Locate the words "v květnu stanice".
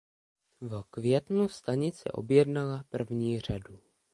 0.61-2.11